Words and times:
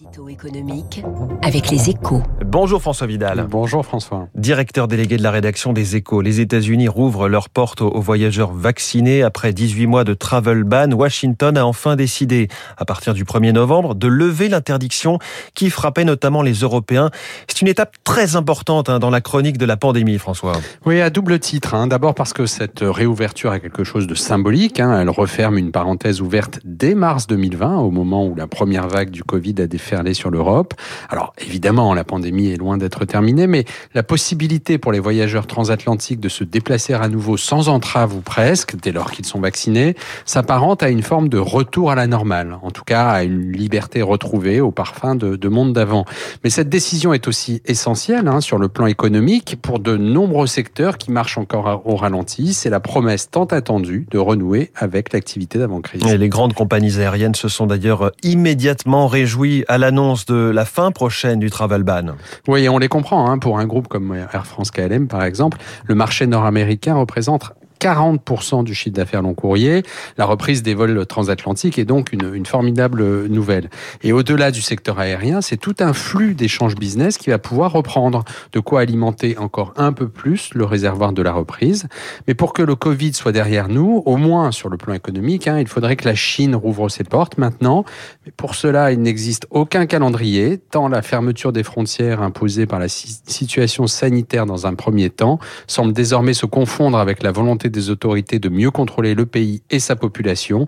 L'édito 0.00 0.28
économique 0.28 1.02
avec 1.42 1.70
les 1.70 1.90
échos. 1.90 2.22
Bonjour 2.46 2.80
François 2.80 3.06
Vidal. 3.06 3.46
Bonjour 3.50 3.84
François. 3.84 4.28
Directeur 4.34 4.88
délégué 4.88 5.18
de 5.18 5.22
la 5.22 5.30
rédaction 5.30 5.72
des 5.74 5.96
échos. 5.96 6.22
Les 6.22 6.40
États-Unis 6.40 6.88
rouvrent 6.88 7.28
leurs 7.28 7.50
portes 7.50 7.82
aux 7.82 8.00
voyageurs 8.00 8.52
vaccinés. 8.52 9.22
Après 9.22 9.52
18 9.52 9.86
mois 9.86 10.04
de 10.04 10.14
travel 10.14 10.64
ban, 10.64 10.92
Washington 10.92 11.58
a 11.58 11.66
enfin 11.66 11.96
décidé, 11.96 12.48
à 12.78 12.84
partir 12.86 13.12
du 13.12 13.24
1er 13.24 13.52
novembre, 13.52 13.94
de 13.94 14.06
lever 14.06 14.48
l'interdiction 14.48 15.18
qui 15.54 15.68
frappait 15.68 16.04
notamment 16.04 16.42
les 16.42 16.54
Européens. 16.54 17.10
C'est 17.46 17.60
une 17.60 17.68
étape 17.68 17.96
très 18.02 18.36
importante 18.36 18.88
hein, 18.88 19.00
dans 19.00 19.10
la 19.10 19.20
chronique 19.20 19.58
de 19.58 19.66
la 19.66 19.76
pandémie, 19.76 20.18
François. 20.18 20.54
Oui, 20.86 21.00
à 21.00 21.10
double 21.10 21.38
titre. 21.40 21.74
Hein. 21.74 21.88
D'abord 21.88 22.14
parce 22.14 22.32
que 22.32 22.46
cette 22.46 22.80
réouverture 22.80 23.52
est 23.52 23.60
quelque 23.60 23.84
chose 23.84 24.06
de 24.06 24.14
symbolique. 24.14 24.80
Hein. 24.80 24.98
Elle 24.98 25.10
referme 25.10 25.58
une 25.58 25.72
parenthèse 25.72 26.22
ouverte 26.22 26.60
dès 26.64 26.94
mars 26.94 27.26
2020, 27.26 27.78
au 27.78 27.90
moment 27.90 28.26
où 28.26 28.34
la 28.34 28.46
première 28.46 28.88
vague 28.88 29.10
du 29.10 29.24
Covid 29.24 29.56
a 29.58 29.66
déferlé 29.90 30.14
sur 30.14 30.30
l'Europe. 30.30 30.74
Alors 31.08 31.32
évidemment, 31.38 31.94
la 31.94 32.04
pandémie 32.04 32.50
est 32.50 32.56
loin 32.56 32.78
d'être 32.78 33.04
terminée, 33.04 33.46
mais 33.46 33.64
la 33.94 34.02
possibilité 34.02 34.78
pour 34.78 34.92
les 34.92 35.00
voyageurs 35.00 35.46
transatlantiques 35.46 36.20
de 36.20 36.28
se 36.28 36.44
déplacer 36.44 36.94
à 36.94 37.08
nouveau 37.08 37.36
sans 37.36 37.68
entrave 37.68 38.14
ou 38.14 38.20
presque, 38.20 38.76
dès 38.80 38.92
lors 38.92 39.10
qu'ils 39.10 39.26
sont 39.26 39.40
vaccinés, 39.40 39.96
s'apparente 40.24 40.82
à 40.82 40.90
une 40.90 41.02
forme 41.02 41.28
de 41.28 41.38
retour 41.38 41.90
à 41.90 41.94
la 41.94 42.06
normale, 42.06 42.58
en 42.62 42.70
tout 42.70 42.84
cas 42.84 43.08
à 43.08 43.22
une 43.24 43.52
liberté 43.52 44.02
retrouvée 44.02 44.60
au 44.60 44.70
parfum 44.70 45.16
de, 45.16 45.36
de 45.36 45.48
monde 45.48 45.72
d'avant. 45.72 46.04
Mais 46.44 46.50
cette 46.50 46.68
décision 46.68 47.12
est 47.12 47.26
aussi 47.26 47.62
essentielle 47.66 48.28
hein, 48.28 48.40
sur 48.40 48.58
le 48.58 48.68
plan 48.68 48.86
économique 48.86 49.56
pour 49.60 49.80
de 49.80 49.96
nombreux 49.96 50.46
secteurs 50.46 50.98
qui 50.98 51.10
marchent 51.10 51.38
encore 51.38 51.82
au 51.84 51.96
ralenti. 51.96 52.54
C'est 52.54 52.70
la 52.70 52.80
promesse 52.80 53.30
tant 53.30 53.46
attendue 53.46 54.06
de 54.10 54.18
renouer 54.18 54.70
avec 54.76 55.12
l'activité 55.12 55.58
d'avant-crise. 55.58 56.04
Les 56.04 56.28
grandes 56.28 56.54
compagnies 56.54 56.98
aériennes 56.98 57.34
se 57.34 57.48
sont 57.48 57.66
d'ailleurs 57.66 58.12
immédiatement 58.22 59.06
réjouies 59.06 59.64
à 59.70 59.78
l'annonce 59.78 60.26
de 60.26 60.34
la 60.34 60.64
fin 60.64 60.90
prochaine 60.90 61.38
du 61.38 61.48
travel 61.48 61.84
ban. 61.84 62.16
Oui, 62.48 62.68
on 62.68 62.78
les 62.78 62.88
comprend. 62.88 63.30
Hein. 63.30 63.38
Pour 63.38 63.60
un 63.60 63.66
groupe 63.66 63.86
comme 63.86 64.12
Air 64.14 64.44
France 64.44 64.72
KLM, 64.72 65.06
par 65.06 65.22
exemple, 65.22 65.58
le 65.84 65.94
marché 65.94 66.26
nord-américain 66.26 66.96
représente 66.96 67.52
40% 67.80 68.64
du 68.64 68.74
chiffre 68.74 68.94
d'affaires 68.94 69.22
long 69.22 69.34
courrier. 69.34 69.82
La 70.18 70.24
reprise 70.24 70.62
des 70.62 70.74
vols 70.74 71.06
transatlantiques 71.06 71.78
est 71.78 71.84
donc 71.84 72.12
une, 72.12 72.46
formidable 72.46 73.26
nouvelle. 73.28 73.70
Et 74.02 74.12
au-delà 74.12 74.50
du 74.50 74.60
secteur 74.60 74.98
aérien, 74.98 75.40
c'est 75.40 75.56
tout 75.56 75.76
un 75.80 75.92
flux 75.92 76.34
d'échanges 76.34 76.74
business 76.74 77.16
qui 77.16 77.30
va 77.30 77.38
pouvoir 77.38 77.72
reprendre, 77.72 78.24
de 78.52 78.60
quoi 78.60 78.80
alimenter 78.80 79.38
encore 79.38 79.72
un 79.76 79.92
peu 79.92 80.08
plus 80.08 80.50
le 80.54 80.64
réservoir 80.64 81.12
de 81.12 81.22
la 81.22 81.32
reprise. 81.32 81.86
Mais 82.26 82.34
pour 82.34 82.52
que 82.52 82.62
le 82.62 82.74
Covid 82.74 83.12
soit 83.14 83.32
derrière 83.32 83.68
nous, 83.68 84.02
au 84.04 84.16
moins 84.16 84.52
sur 84.52 84.68
le 84.68 84.76
plan 84.76 84.94
économique, 84.94 85.48
hein, 85.48 85.58
il 85.58 85.68
faudrait 85.68 85.96
que 85.96 86.06
la 86.06 86.14
Chine 86.14 86.54
rouvre 86.54 86.88
ses 86.88 87.04
portes 87.04 87.38
maintenant. 87.38 87.84
Mais 88.26 88.32
pour 88.36 88.54
cela, 88.54 88.92
il 88.92 89.00
n'existe 89.00 89.46
aucun 89.50 89.86
calendrier, 89.86 90.58
tant 90.58 90.88
la 90.88 91.02
fermeture 91.02 91.52
des 91.52 91.62
frontières 91.62 92.22
imposée 92.22 92.66
par 92.66 92.78
la 92.78 92.88
situation 92.88 93.86
sanitaire 93.86 94.46
dans 94.46 94.66
un 94.66 94.74
premier 94.74 95.10
temps 95.10 95.38
semble 95.66 95.92
désormais 95.92 96.34
se 96.34 96.46
confondre 96.46 96.98
avec 96.98 97.22
la 97.22 97.32
volonté 97.32 97.69
des 97.70 97.90
autorités 97.90 98.38
de 98.38 98.48
mieux 98.48 98.70
contrôler 98.70 99.14
le 99.14 99.26
pays 99.26 99.62
et 99.70 99.80
sa 99.80 99.96
population. 99.96 100.66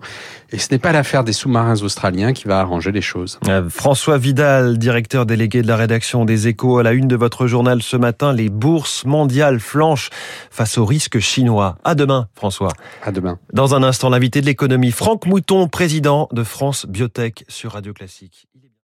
Et 0.51 0.57
ce 0.57 0.69
n'est 0.71 0.79
pas 0.79 0.91
l'affaire 0.91 1.23
des 1.23 1.33
sous-marins 1.33 1.81
australiens 1.81 2.33
qui 2.33 2.47
va 2.47 2.59
arranger 2.59 2.91
les 2.91 3.01
choses. 3.01 3.39
Euh, 3.47 3.69
François 3.69 4.17
Vidal, 4.17 4.77
directeur 4.77 5.25
délégué 5.25 5.61
de 5.61 5.67
la 5.67 5.75
rédaction 5.75 6.25
des 6.25 6.47
Échos, 6.47 6.77
à 6.77 6.83
la 6.83 6.93
une 6.93 7.07
de 7.07 7.15
votre 7.15 7.47
journal 7.47 7.81
ce 7.81 7.97
matin, 7.97 8.33
les 8.33 8.49
bourses 8.49 9.05
mondiales 9.05 9.59
flanchent 9.59 10.09
face 10.51 10.77
aux 10.77 10.85
risques 10.85 11.19
chinois. 11.19 11.77
À 11.83 11.95
demain, 11.95 12.27
François. 12.35 12.71
À 13.03 13.11
demain. 13.11 13.39
Dans 13.53 13.75
un 13.75 13.83
instant, 13.83 14.09
l'invité 14.09 14.41
de 14.41 14.45
l'économie, 14.45 14.91
Franck 14.91 15.25
Mouton, 15.25 15.67
président 15.67 16.29
de 16.31 16.43
France 16.43 16.85
Biotech 16.87 17.45
sur 17.47 17.73
Radio 17.73 17.93
Classique. 17.93 18.47